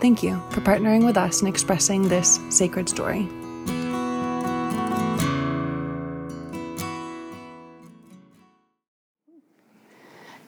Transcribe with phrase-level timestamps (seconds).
[0.00, 3.28] Thank you for partnering with us in expressing this sacred story.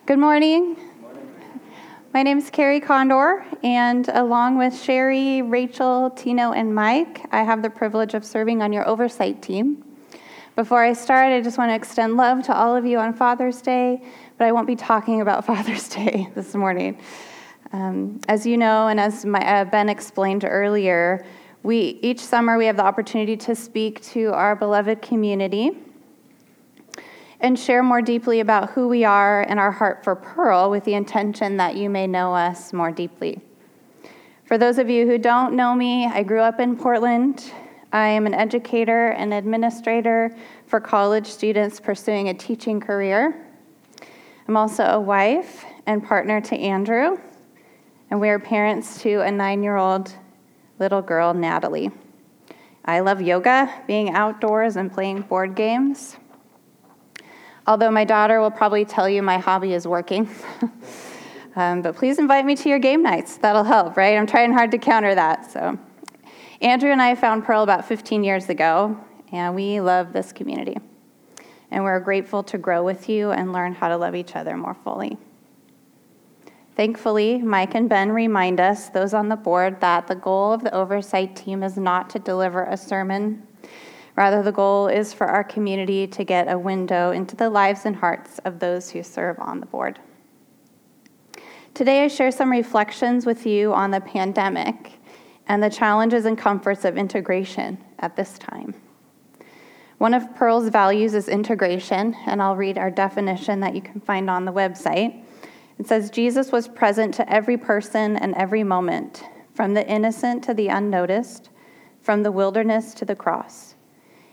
[0.06, 0.76] Good morning.
[2.14, 7.60] My name is Carrie Kondor, and along with Sherry, Rachel, Tino, and Mike, I have
[7.60, 9.84] the privilege of serving on your oversight team.
[10.56, 13.60] Before I start, I just want to extend love to all of you on Father's
[13.60, 14.02] Day,
[14.38, 16.98] but I won't be talking about Father's Day this morning.
[17.72, 21.24] Um, as you know, and as my, uh, Ben explained earlier,
[21.62, 25.78] we, each summer we have the opportunity to speak to our beloved community
[27.40, 30.92] and share more deeply about who we are and our heart for Pearl with the
[30.94, 33.40] intention that you may know us more deeply.
[34.44, 37.52] For those of you who don't know me, I grew up in Portland.
[37.90, 40.36] I am an educator and administrator
[40.66, 43.46] for college students pursuing a teaching career.
[44.46, 47.18] I'm also a wife and partner to Andrew
[48.12, 50.14] and we are parents to a nine year old
[50.78, 51.90] little girl, Natalie.
[52.84, 56.18] I love yoga, being outdoors, and playing board games.
[57.66, 60.28] Although my daughter will probably tell you my hobby is working.
[61.56, 63.38] um, but please invite me to your game nights.
[63.38, 64.18] That'll help, right?
[64.18, 65.50] I'm trying hard to counter that.
[65.50, 65.78] So,
[66.60, 68.94] Andrew and I found Pearl about 15 years ago,
[69.32, 70.76] and we love this community.
[71.70, 74.74] And we're grateful to grow with you and learn how to love each other more
[74.84, 75.16] fully.
[76.74, 80.74] Thankfully, Mike and Ben remind us, those on the board, that the goal of the
[80.74, 83.46] oversight team is not to deliver a sermon.
[84.16, 87.96] Rather, the goal is for our community to get a window into the lives and
[87.96, 89.98] hearts of those who serve on the board.
[91.74, 94.92] Today, I share some reflections with you on the pandemic
[95.48, 98.74] and the challenges and comforts of integration at this time.
[99.98, 104.28] One of Pearl's values is integration, and I'll read our definition that you can find
[104.28, 105.22] on the website.
[105.78, 109.24] It says Jesus was present to every person and every moment,
[109.54, 111.50] from the innocent to the unnoticed,
[112.00, 113.74] from the wilderness to the cross.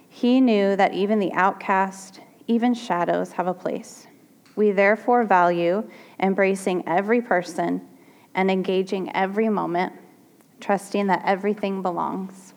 [0.08, 4.08] He knew that even the outcast, even shadows, have a place.
[4.56, 5.90] We therefore value
[6.20, 7.88] embracing every person
[8.36, 9.94] and engaging every moment,
[10.60, 12.54] trusting that everything belongs.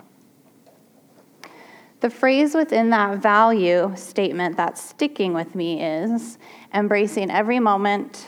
[2.00, 6.38] The phrase within that value statement that's sticking with me is
[6.75, 8.26] embracing every moment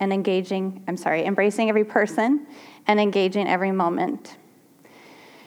[0.00, 2.46] and engaging, I'm sorry, embracing every person
[2.86, 4.36] and engaging every moment.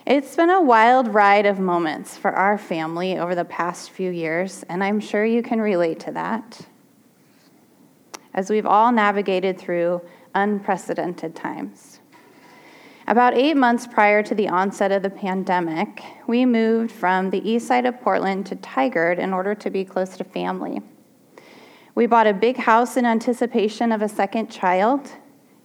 [0.05, 4.63] It's been a wild ride of moments for our family over the past few years,
[4.69, 6.61] and I'm sure you can relate to that.
[8.33, 10.01] As we've all navigated through
[10.33, 11.99] unprecedented times.
[13.07, 17.67] About eight months prior to the onset of the pandemic, we moved from the east
[17.67, 20.81] side of Portland to Tigard in order to be close to family.
[21.99, 25.11] We bought a big house in anticipation of a second child,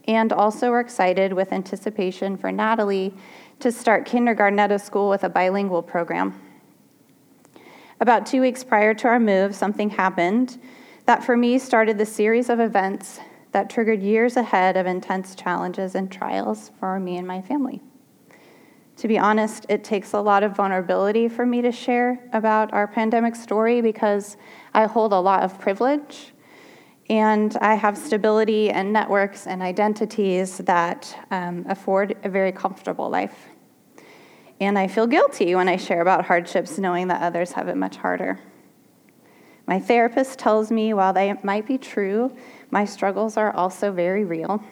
[0.08, 3.14] and also were excited with anticipation for Natalie
[3.60, 6.34] to start kindergarten at a school with a bilingual program.
[8.00, 10.60] About two weeks prior to our move, something happened
[11.06, 13.20] that for me started the series of events
[13.52, 17.80] that triggered years ahead of intense challenges and trials for me and my family.
[18.98, 22.86] To be honest, it takes a lot of vulnerability for me to share about our
[22.86, 24.36] pandemic story because
[24.72, 26.32] I hold a lot of privilege
[27.10, 33.48] and I have stability and networks and identities that um, afford a very comfortable life.
[34.60, 37.96] And I feel guilty when I share about hardships, knowing that others have it much
[37.96, 38.38] harder.
[39.66, 42.34] My therapist tells me while they might be true,
[42.70, 44.62] my struggles are also very real.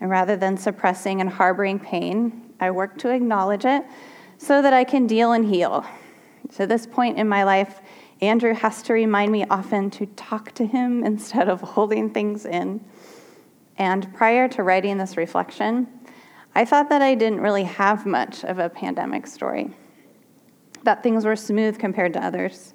[0.00, 3.84] And rather than suppressing and harboring pain, I work to acknowledge it
[4.38, 5.84] so that I can deal and heal.
[6.54, 7.80] To this point in my life,
[8.20, 12.80] Andrew has to remind me often to talk to him instead of holding things in.
[13.78, 15.88] And prior to writing this reflection,
[16.54, 19.70] I thought that I didn't really have much of a pandemic story,
[20.84, 22.74] that things were smooth compared to others.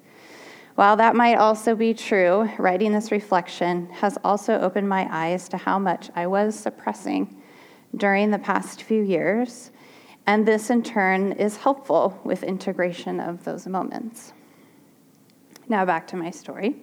[0.74, 5.56] While that might also be true, writing this reflection has also opened my eyes to
[5.56, 7.40] how much I was suppressing
[7.96, 9.70] during the past few years
[10.28, 14.34] and this, in turn, is helpful with integration of those moments.
[15.70, 16.76] Now, back to my story.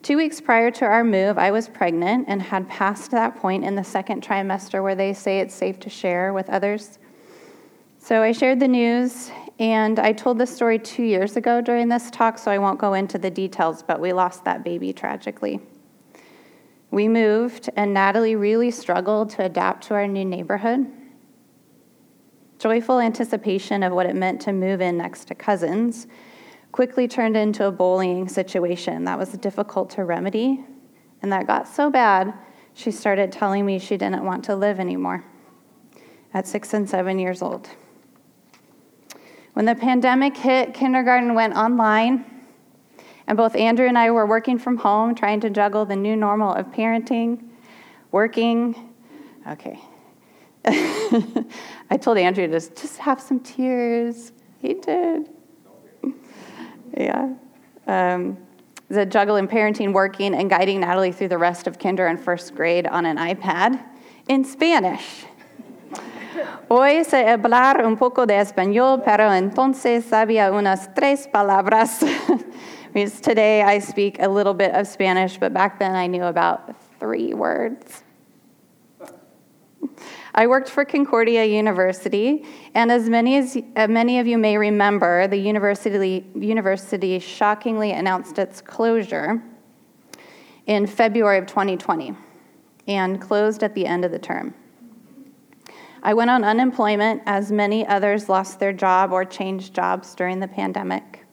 [0.00, 3.74] Two weeks prior to our move, I was pregnant and had passed that point in
[3.74, 6.98] the second trimester where they say it's safe to share with others.
[7.98, 12.10] So I shared the news, and I told this story two years ago during this
[12.10, 15.60] talk, so I won't go into the details, but we lost that baby tragically.
[16.90, 20.90] We moved, and Natalie really struggled to adapt to our new neighborhood.
[22.58, 26.08] Joyful anticipation of what it meant to move in next to cousins
[26.72, 30.64] quickly turned into a bullying situation that was difficult to remedy.
[31.22, 32.34] And that got so bad,
[32.74, 35.24] she started telling me she didn't want to live anymore
[36.34, 37.68] at six and seven years old.
[39.54, 42.24] When the pandemic hit, kindergarten went online,
[43.26, 46.52] and both Andrew and I were working from home, trying to juggle the new normal
[46.52, 47.48] of parenting,
[48.12, 48.94] working.
[49.48, 49.80] Okay.
[51.90, 54.32] I told Andrew to just, have some tears.
[54.60, 55.28] He did
[56.98, 57.34] yeah.
[57.86, 58.38] Um,
[58.88, 62.54] the juggle in parenting, working, and guiding Natalie through the rest of kinder and first
[62.54, 63.82] grade on an iPad
[64.28, 65.26] in Spanish.
[66.70, 72.02] Hoy sé hablar un poco de español, pero entonces sabía unas tres palabras.
[72.94, 76.74] means today I speak a little bit of Spanish, but back then I knew about
[76.98, 78.02] three words.
[80.34, 82.44] I worked for Concordia University,
[82.74, 88.38] and as many, as, uh, many of you may remember, the university, university shockingly announced
[88.38, 89.42] its closure
[90.66, 92.14] in February of 2020
[92.86, 94.54] and closed at the end of the term.
[96.02, 100.48] I went on unemployment as many others lost their job or changed jobs during the
[100.48, 101.24] pandemic.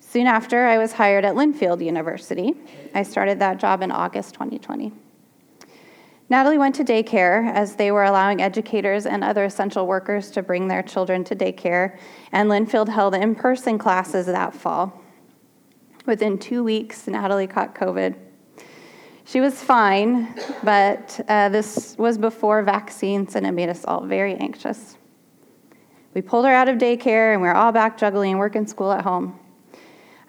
[0.00, 2.54] Soon after, I was hired at Linfield University.
[2.94, 4.92] I started that job in August 2020.
[6.30, 10.68] Natalie went to daycare as they were allowing educators and other essential workers to bring
[10.68, 11.98] their children to daycare,
[12.32, 15.02] and Linfield held in person classes that fall.
[16.06, 18.16] Within two weeks, Natalie caught COVID.
[19.26, 24.34] She was fine, but uh, this was before vaccines, and it made us all very
[24.34, 24.96] anxious.
[26.14, 28.92] We pulled her out of daycare, and we were all back juggling work and school
[28.92, 29.38] at home.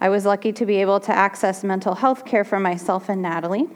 [0.01, 3.67] I was lucky to be able to access mental health care for myself and Natalie.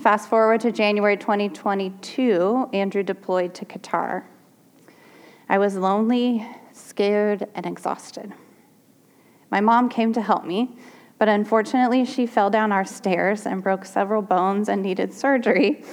[0.00, 4.24] Fast forward to January 2022, Andrew deployed to Qatar.
[5.50, 8.32] I was lonely, scared, and exhausted.
[9.50, 10.78] My mom came to help me,
[11.18, 15.84] but unfortunately, she fell down our stairs and broke several bones and needed surgery.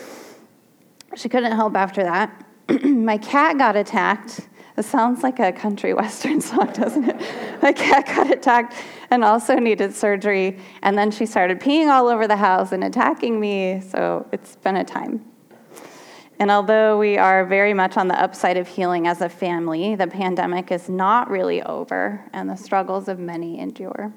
[1.16, 2.46] She couldn't help after that.
[2.84, 4.48] My cat got attacked
[4.80, 7.62] it sounds like a country western song, doesn't it?
[7.62, 8.74] My cat got attacked
[9.12, 13.40] and also needed surgery, and then she started peeing all over the house and attacking
[13.40, 15.26] me, so it's been a time.
[16.40, 20.08] And although we are very much on the upside of healing as a family, the
[20.08, 24.14] pandemic is not really over, and the struggles of many endure.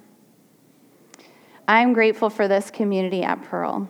[1.66, 3.88] I'm grateful for this community at Pearl.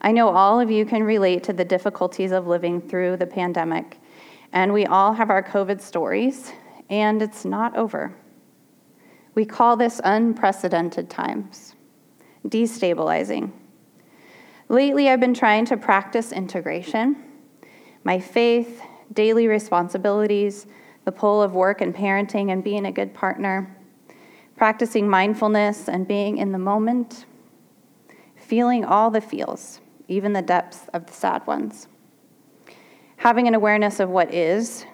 [0.00, 4.00] I know all of you can relate to the difficulties of living through the pandemic
[4.54, 6.52] and we all have our COVID stories,
[6.88, 8.14] and it's not over.
[9.34, 11.74] We call this unprecedented times,
[12.46, 13.50] destabilizing.
[14.68, 17.16] Lately, I've been trying to practice integration.
[18.04, 18.80] My faith,
[19.12, 20.68] daily responsibilities,
[21.04, 23.76] the pull of work and parenting and being a good partner,
[24.56, 27.26] practicing mindfulness and being in the moment,
[28.36, 31.88] feeling all the feels, even the depths of the sad ones
[33.24, 34.84] having an awareness of what is,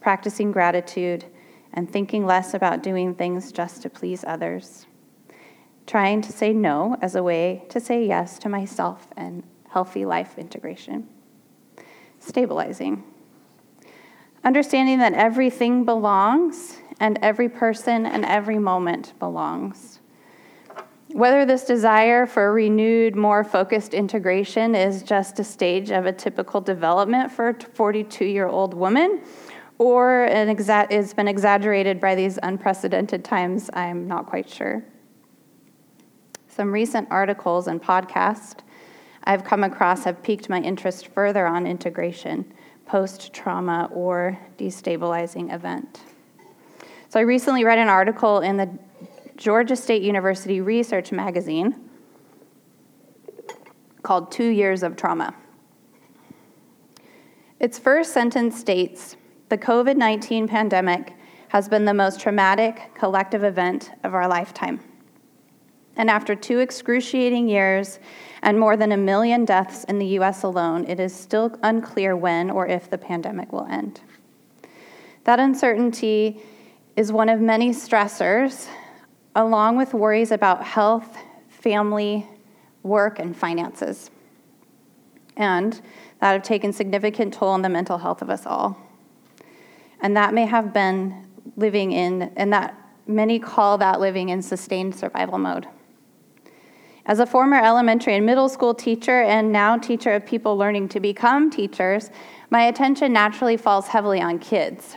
[0.00, 1.24] practicing gratitude,
[1.72, 4.86] and thinking less about doing things just to please others.
[5.86, 10.36] Trying to say no as a way to say yes to myself and healthy life
[10.36, 11.06] integration.
[12.18, 13.04] Stabilizing.
[14.42, 19.95] Understanding that everything belongs and every person and every moment belongs.
[21.16, 26.60] Whether this desire for renewed, more focused integration is just a stage of a typical
[26.60, 29.22] development for a 42 year old woman
[29.78, 34.84] or exa- it's been exaggerated by these unprecedented times, I'm not quite sure.
[36.48, 38.58] Some recent articles and podcasts
[39.24, 42.52] I've come across have piqued my interest further on integration,
[42.84, 46.02] post trauma, or destabilizing event.
[47.08, 48.68] So I recently read an article in the
[49.36, 51.74] Georgia State University Research magazine
[54.02, 55.34] called Two Years of Trauma.
[57.60, 59.16] Its first sentence states
[59.50, 61.12] The COVID 19 pandemic
[61.48, 64.80] has been the most traumatic collective event of our lifetime.
[65.96, 67.98] And after two excruciating years
[68.42, 72.50] and more than a million deaths in the US alone, it is still unclear when
[72.50, 74.00] or if the pandemic will end.
[75.24, 76.40] That uncertainty
[76.96, 78.66] is one of many stressors
[79.36, 82.26] along with worries about health, family,
[82.82, 84.10] work, and finances.
[85.36, 85.74] And
[86.20, 88.78] that have taken significant toll on the mental health of us all.
[90.00, 92.74] And that may have been living in, and that
[93.06, 95.68] many call that living in sustained survival mode.
[97.04, 100.98] As a former elementary and middle school teacher and now teacher of people learning to
[100.98, 102.10] become teachers,
[102.48, 104.96] my attention naturally falls heavily on kids.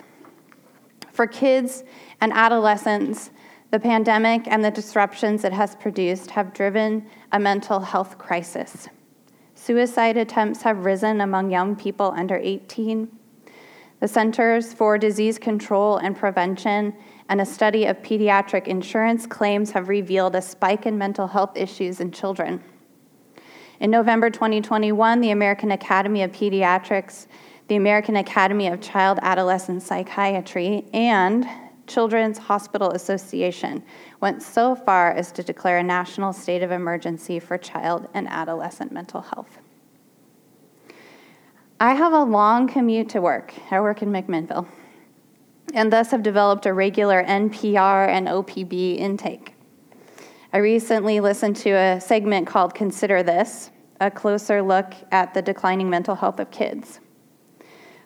[1.12, 1.84] For kids
[2.22, 3.32] and adolescents,
[3.72, 8.88] the pandemic and the disruptions it has produced have driven a mental health crisis.
[9.54, 13.08] Suicide attempts have risen among young people under 18.
[14.00, 16.96] The Centers for Disease Control and Prevention
[17.28, 22.00] and a study of pediatric insurance claims have revealed a spike in mental health issues
[22.00, 22.64] in children.
[23.80, 27.28] In November 2021, the American Academy of Pediatrics,
[27.68, 31.46] the American Academy of Child Adolescent Psychiatry, and
[31.90, 33.84] Children's Hospital Association
[34.22, 38.92] went so far as to declare a national state of emergency for child and adolescent
[38.92, 39.60] mental health.
[41.82, 43.54] I have a long commute to work.
[43.72, 44.68] I work in McMinnville,
[45.74, 49.56] and thus have developed a regular NPR and OPB intake.
[50.54, 55.90] I recently listened to a segment called Consider This, a closer look at the declining
[55.90, 57.00] mental health of kids.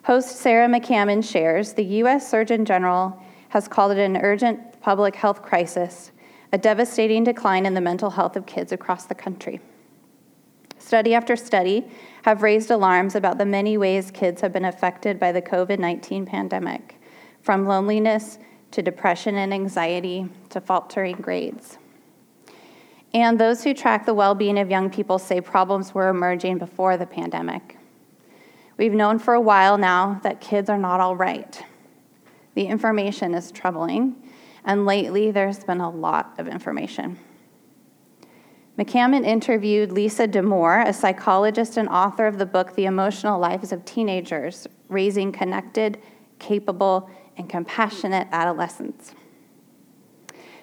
[0.04, 2.30] Host Sarah McCammon shares the U.S.
[2.30, 3.20] Surgeon General
[3.54, 6.10] has called it an urgent public health crisis,
[6.52, 9.60] a devastating decline in the mental health of kids across the country.
[10.76, 11.84] Study after study
[12.24, 16.26] have raised alarms about the many ways kids have been affected by the COVID 19
[16.26, 17.00] pandemic,
[17.42, 18.40] from loneliness
[18.72, 21.78] to depression and anxiety to faltering grades.
[23.14, 26.96] And those who track the well being of young people say problems were emerging before
[26.96, 27.78] the pandemic.
[28.78, 31.64] We've known for a while now that kids are not all right.
[32.54, 34.16] The information is troubling,
[34.64, 37.18] and lately there's been a lot of information.
[38.78, 43.84] McCammon interviewed Lisa Damour, a psychologist and author of the book The Emotional Lives of
[43.84, 45.98] Teenagers Raising Connected,
[46.38, 49.14] Capable, and Compassionate Adolescents.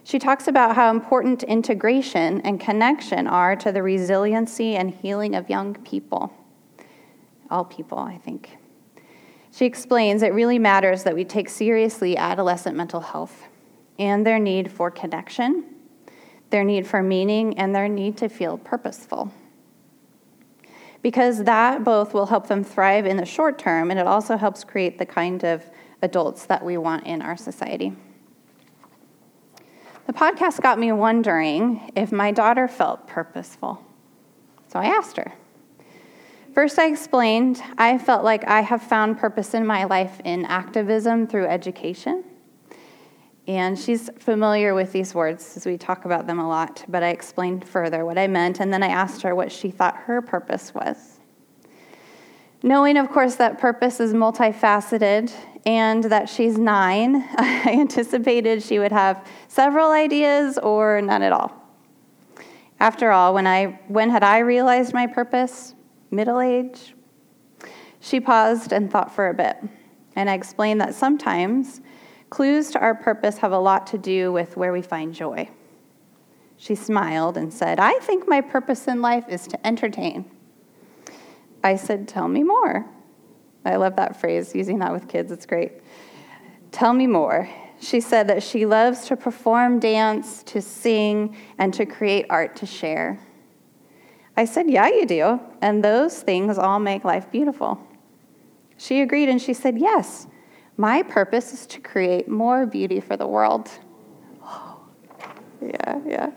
[0.03, 5.49] She talks about how important integration and connection are to the resiliency and healing of
[5.49, 6.33] young people.
[7.49, 8.57] All people, I think.
[9.51, 13.47] She explains it really matters that we take seriously adolescent mental health
[13.99, 15.65] and their need for connection,
[16.49, 19.31] their need for meaning, and their need to feel purposeful.
[21.01, 24.63] Because that both will help them thrive in the short term and it also helps
[24.63, 25.63] create the kind of
[26.01, 27.93] adults that we want in our society.
[30.07, 33.83] The podcast got me wondering if my daughter felt purposeful.
[34.67, 35.33] So I asked her.
[36.53, 41.25] First, I explained I felt like I have found purpose in my life in activism
[41.25, 42.25] through education.
[43.47, 47.09] And she's familiar with these words as we talk about them a lot, but I
[47.09, 50.73] explained further what I meant, and then I asked her what she thought her purpose
[50.73, 51.19] was.
[52.63, 55.31] Knowing, of course, that purpose is multifaceted
[55.65, 61.51] and that she's nine, I anticipated she would have several ideas or none at all.
[62.79, 65.75] After all, when, I, when had I realized my purpose?
[66.11, 66.93] Middle age?
[67.99, 69.57] She paused and thought for a bit,
[70.15, 71.81] and I explained that sometimes
[72.29, 75.49] clues to our purpose have a lot to do with where we find joy.
[76.57, 80.29] She smiled and said, I think my purpose in life is to entertain.
[81.63, 82.85] I said, Tell me more.
[83.65, 85.73] I love that phrase, using that with kids, it's great.
[86.71, 87.49] Tell me more.
[87.79, 92.65] She said that she loves to perform dance, to sing, and to create art to
[92.65, 93.19] share.
[94.37, 95.39] I said, Yeah, you do.
[95.61, 97.79] And those things all make life beautiful.
[98.77, 100.27] She agreed and she said, Yes,
[100.77, 103.69] my purpose is to create more beauty for the world.
[105.63, 106.31] Yeah, yeah.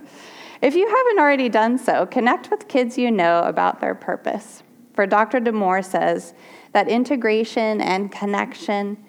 [0.60, 4.62] If you haven't already done so, connect with kids you know about their purpose.
[4.92, 5.40] For Dr.
[5.40, 6.34] Damour says
[6.72, 9.02] that integration and connection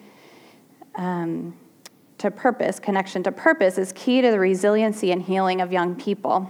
[0.95, 1.53] um,
[2.17, 6.49] to purpose, connection to purpose, is key to the resiliency and healing of young people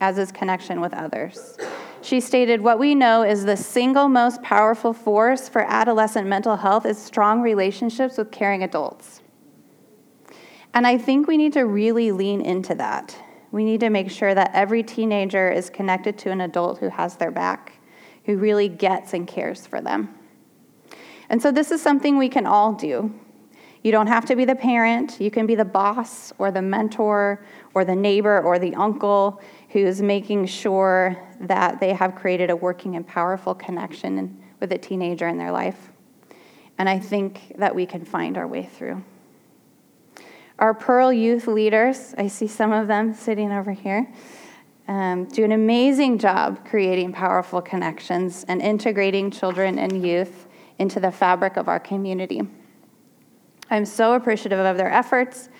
[0.00, 1.56] as is connection with others.
[2.00, 6.86] She stated, What we know is the single most powerful force for adolescent mental health
[6.86, 9.20] is strong relationships with caring adults.
[10.74, 13.16] And I think we need to really lean into that.
[13.50, 17.16] We need to make sure that every teenager is connected to an adult who has
[17.16, 17.72] their back,
[18.24, 20.14] who really gets and cares for them.
[21.30, 23.12] And so, this is something we can all do.
[23.82, 27.44] You don't have to be the parent, you can be the boss or the mentor
[27.74, 32.96] or the neighbor or the uncle who's making sure that they have created a working
[32.96, 35.90] and powerful connection with a teenager in their life.
[36.78, 39.04] And I think that we can find our way through.
[40.58, 44.08] Our Pearl youth leaders, I see some of them sitting over here.
[44.88, 50.46] um, do an amazing job creating powerful connections and integrating children and youth
[50.78, 52.40] into the fabric of our community.
[53.70, 55.50] I'm so appreciative of their efforts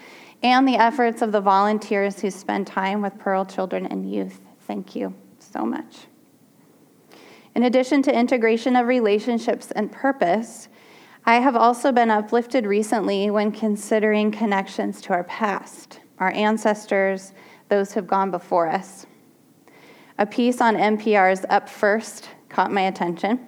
[0.43, 4.41] and the efforts of the volunteers who spend time with Pearl children and youth.
[4.67, 6.07] Thank you so much.
[7.55, 10.69] In addition to integration of relationships and purpose,
[11.25, 17.33] I have also been uplifted recently when considering connections to our past, our ancestors,
[17.69, 19.07] those who have gone before us.
[20.19, 23.41] A piece on NPR's Up First caught my attention.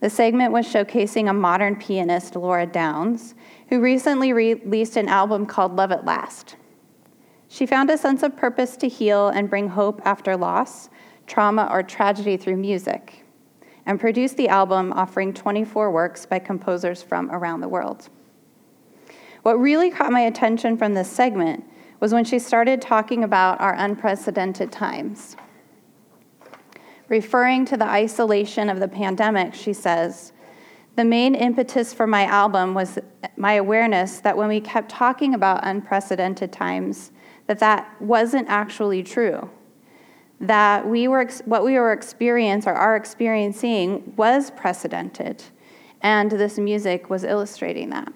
[0.00, 3.34] The segment was showcasing a modern pianist, Lara Downes,
[3.68, 6.56] who recently released an album called Love at Last.
[7.48, 10.88] She found a sense of purpose to heal and bring hope after loss,
[11.26, 13.24] trauma, or tragedy through music,
[13.86, 18.08] and produced the album offering 24 works by composers from around the world.
[19.42, 21.64] What really caught my attention from this segment
[22.00, 25.36] was when she started talking about our unprecedented times.
[27.08, 30.32] Referring to the isolation of the pandemic, she says,
[30.96, 32.98] the main impetus for my album was
[33.36, 37.12] my awareness that when we kept talking about unprecedented times,
[37.46, 39.48] that that wasn't actually true.
[40.40, 45.42] That we were, what we were experiencing or are experiencing was precedented,
[46.00, 48.12] and this music was illustrating that.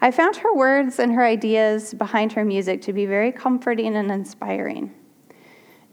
[0.00, 4.10] I found her words and her ideas behind her music to be very comforting and
[4.10, 4.92] inspiring.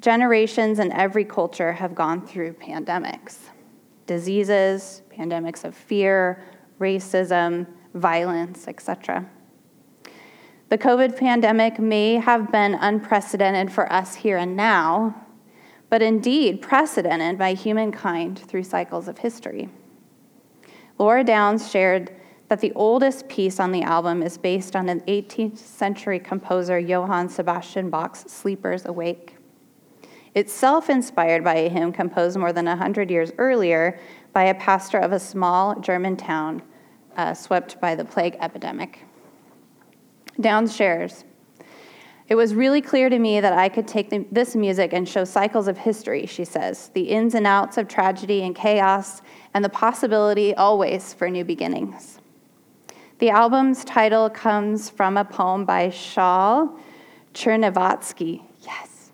[0.02, 3.38] Generations in every culture have gone through pandemics,
[4.08, 6.42] diseases, pandemics of fear,
[6.80, 9.30] racism, violence, etc.
[10.70, 15.26] The COVID pandemic may have been unprecedented for us here and now,
[15.90, 19.70] but indeed precedented by humankind through cycles of history.
[21.00, 22.16] Lara Downes shared
[22.50, 27.30] that the oldest piece on the album is based on an 18th century composer Johann
[27.30, 29.40] Sebastian Bach's Sleepers Awake
[30.36, 34.00] itself inspired by a hymn composed more than 100 years earlier
[34.40, 36.62] by a pastor of a small German town
[37.18, 39.04] uh, swept by the plague epidemic.
[40.40, 41.26] Downes shares,
[42.30, 45.26] it was really clear to me that I could take the, this music and show
[45.26, 49.22] cycles of history, she says, the ins and outs of tragedy and chaos,
[49.54, 52.22] and the possibility always for new beginnings.
[53.18, 56.80] The album's title comes from a poem by Shaul
[57.34, 59.12] Tchernichovsky, yes,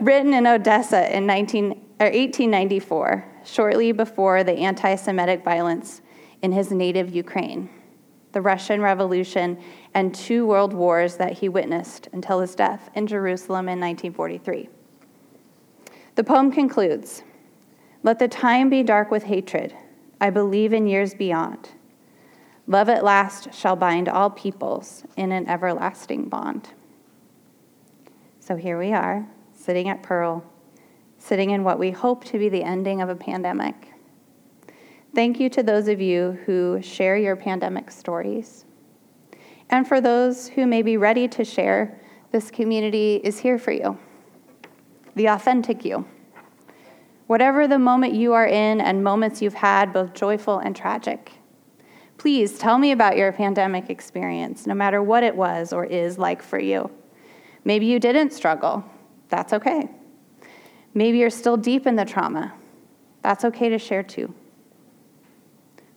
[0.00, 6.02] written in Odessa in 19, 1894, shortly before the anti Semitic violence
[6.42, 7.68] in his native Ukraine,
[8.32, 9.58] the Russian Revolution,
[9.94, 14.68] and two world wars that he witnessed until his death in Jerusalem in 1943.
[16.14, 17.22] The poem concludes
[18.02, 19.74] Let the time be dark with hatred.
[20.20, 21.70] I believe in years beyond.
[22.66, 26.68] Love at last shall bind all peoples in an everlasting bond.
[28.40, 30.44] So here we are, sitting at Pearl,
[31.28, 33.92] sitting in what we hope to be the ending of a pandemic.
[35.14, 38.64] Thank you to those of you who share your pandemic stories.
[39.68, 42.00] And for those who may be ready to share,
[42.32, 43.98] this community is here for you,
[45.16, 46.06] the authentic you.
[47.26, 51.32] Whatever the moment you are in and moments you've had, both joyful and tragic,
[52.16, 56.40] please tell me about your pandemic experience, no matter what it was or is like
[56.40, 56.90] for you.
[57.64, 58.82] Maybe you didn't struggle.
[59.28, 59.90] That's okay.
[60.98, 62.52] Maybe you're still deep in the trauma.
[63.22, 64.34] That's okay to share too.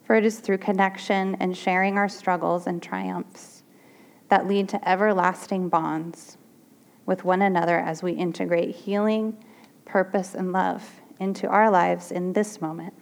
[0.03, 3.63] For it is through connection and sharing our struggles and triumphs
[4.29, 6.37] that lead to everlasting bonds
[7.07, 9.43] with one another as we integrate healing,
[9.85, 10.87] purpose, and love
[11.19, 12.93] into our lives in this moment.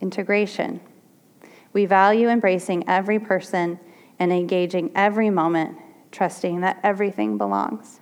[0.00, 0.80] Integration.
[1.74, 3.78] We value embracing every person
[4.18, 5.76] and engaging every moment,
[6.12, 8.00] trusting that everything belongs.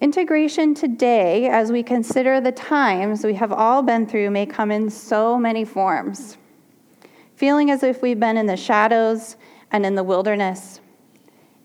[0.00, 4.88] Integration today, as we consider the times we have all been through, may come in
[4.88, 6.38] so many forms.
[7.34, 9.34] Feeling as if we've been in the shadows
[9.72, 10.80] and in the wilderness.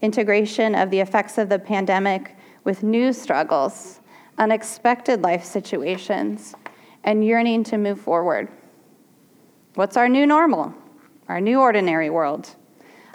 [0.02, 4.00] Integration of the effects of the pandemic with new struggles,
[4.40, 6.56] unexpected life situations,
[7.04, 8.48] and yearning to move forward.
[9.76, 10.74] What's our new normal?
[11.30, 12.50] Our new ordinary world?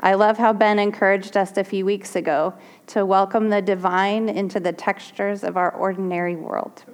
[0.01, 2.55] I love how Ben encouraged us a few weeks ago
[2.89, 6.85] to welcome the divine into the textures of our ordinary world.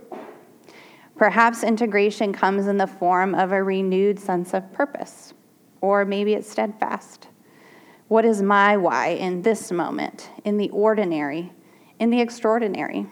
[1.16, 5.35] Perhaps integration comes in the form of a renewed sense of purpose,
[5.80, 7.28] or maybe it's steadfast.
[8.09, 11.52] What is my why in this moment, in the ordinary,
[12.00, 13.07] in the extraordinary?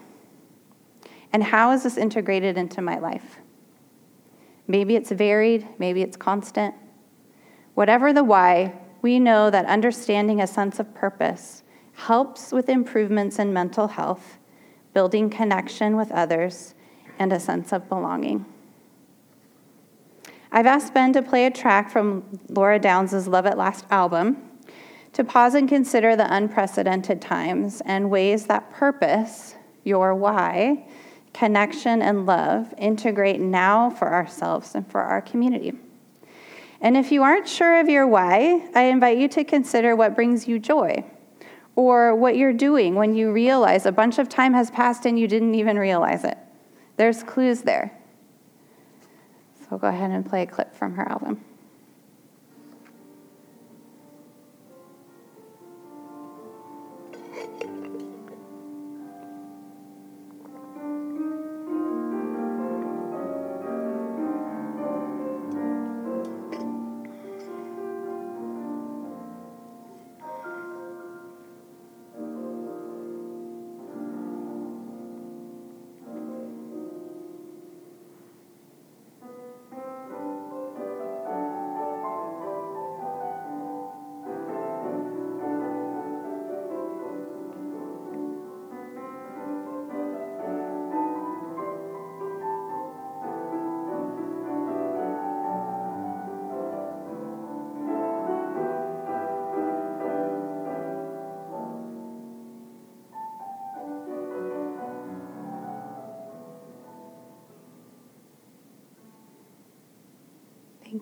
[1.31, 3.37] And how is this integrated into my life?
[4.67, 6.75] Maybe it's varied, maybe it's constant.
[7.75, 11.63] Whatever the why, we know that understanding a sense of purpose
[11.93, 14.37] helps with improvements in mental health,
[14.93, 16.73] building connection with others,
[17.19, 18.45] and a sense of belonging.
[20.51, 24.49] I've asked Ben to play a track from Lara Downes' Love at Last album
[25.13, 30.85] to pause and consider the unprecedented times and ways that purpose, your why,
[31.33, 35.73] connection, and love integrate now for ourselves and for our community.
[36.81, 40.47] And if you aren't sure of your why, I invite you to consider what brings
[40.47, 41.03] you joy
[41.75, 45.27] or what you're doing when you realize a bunch of time has passed and you
[45.27, 46.37] didn't even realize it.
[46.97, 47.97] There's clues there.
[49.69, 51.43] So go ahead and play a clip from her album.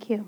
[0.01, 0.25] Thank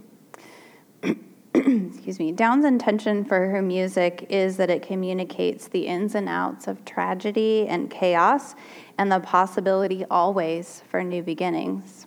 [1.03, 1.17] you.
[1.89, 2.31] Excuse me.
[2.31, 7.67] Downes's intention for her music is that it communicates the ins and outs of tragedy
[7.67, 8.53] and chaos
[8.99, 12.05] and the possibility always for new beginnings.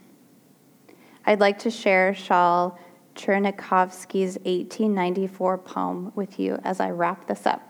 [1.25, 2.79] I'd like to share Shaul
[3.17, 7.63] Tchernichovsky's 1894 poem with you as I wrap this up.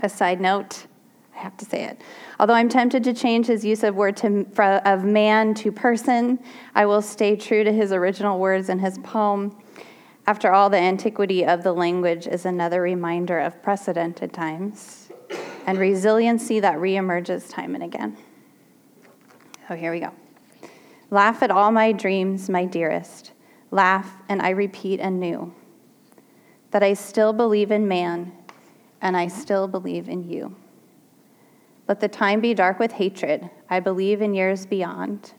[0.00, 0.86] A side note
[1.38, 2.00] I have to say it.
[2.40, 4.44] Although I'm tempted to change his use of word to,
[4.84, 6.40] of man to person,
[6.74, 9.56] I will stay true to his original words in his poem.
[10.26, 15.10] After all, the antiquity of the language is another reminder of precedented times
[15.66, 18.16] and resiliency that reemerges time and again.
[19.68, 20.12] So here we go.
[21.10, 23.32] Laugh at all my dreams, my dearest.
[23.70, 25.54] Laugh, and I repeat anew
[26.72, 28.32] that I still believe in man
[29.00, 30.56] and I still believe in you.
[31.88, 33.48] Let the time be dark with hatred.
[33.70, 35.32] I believe in years beyond.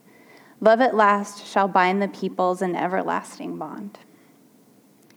[0.60, 4.00] Love at last shall bind the peoples in everlasting bond.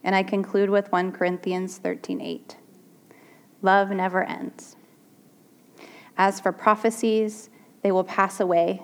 [0.04, 2.58] And I conclude with 1 Corinthians 13:8.
[3.64, 4.76] Love never ends.
[6.18, 7.50] As for prophecies,
[7.82, 8.84] they will pass away.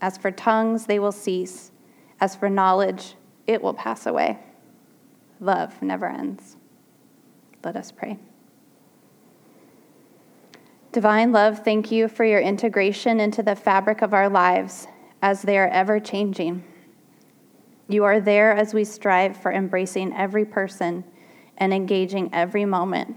[0.00, 1.72] As for tongues, they will cease.
[2.20, 3.16] As for knowledge,
[3.46, 4.38] it will pass away.
[5.40, 6.56] Love never ends.
[7.64, 8.18] Let us pray.
[10.92, 14.86] Divine love, thank you for your integration into the fabric of our lives
[15.22, 16.62] as they are ever changing.
[17.88, 21.02] You are there as we strive for embracing every person
[21.56, 23.16] and engaging every moment,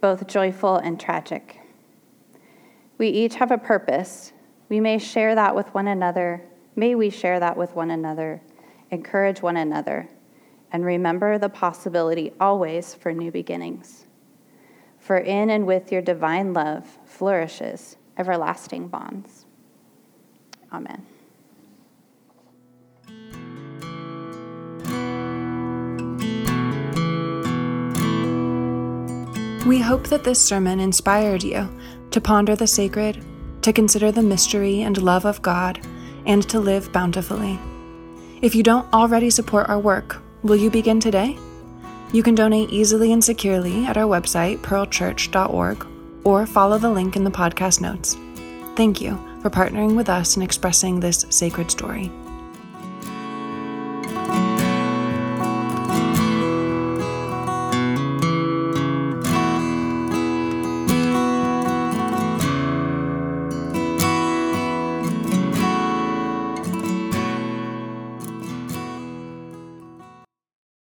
[0.00, 1.60] both joyful and tragic.
[2.96, 4.32] We each have a purpose.
[4.70, 6.40] We may share that with one another.
[6.74, 8.40] May we share that with one another,
[8.90, 10.08] encourage one another,
[10.72, 14.03] and remember the possibility always for new beginnings
[15.04, 19.44] for in and with your divine love flourishes everlasting bonds.
[20.72, 21.04] Amen.
[29.66, 31.68] We hope that this sermon inspired you
[32.10, 33.22] to ponder the sacred,
[33.60, 35.86] to consider the mystery and love of God,
[36.24, 37.58] and to live bountifully.
[38.40, 41.36] If you don't already support our work, will you begin today?
[42.14, 45.84] You can donate easily and securely at our website, pearlchurch.org,
[46.22, 48.16] or follow the link in the podcast notes.
[48.76, 52.12] Thank you for partnering with us in expressing this sacred story.